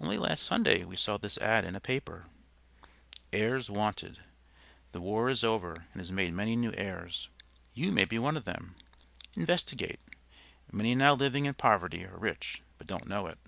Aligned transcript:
Only 0.00 0.18
last 0.18 0.42
Sunday 0.42 0.82
we 0.84 0.96
saw 0.96 1.16
this 1.16 1.38
ad 1.38 1.64
in 1.64 1.76
a 1.76 1.80
paper: 1.80 2.26
HEIRS 3.32 3.70
WANTED. 3.70 4.18
The 4.90 5.00
war 5.00 5.30
is 5.30 5.44
over 5.44 5.86
and 5.92 6.00
has 6.00 6.10
made 6.10 6.34
many 6.34 6.56
new 6.56 6.72
heirs. 6.74 7.28
You 7.72 7.92
may 7.92 8.04
be 8.04 8.18
one 8.18 8.36
of 8.36 8.42
them. 8.44 8.74
Investigate. 9.36 10.00
Many 10.72 10.96
now 10.96 11.14
living 11.14 11.46
in 11.46 11.54
poverty 11.54 12.04
are 12.04 12.18
rich, 12.18 12.62
but 12.78 12.88
don't 12.88 13.06
know 13.06 13.28
it. 13.28 13.38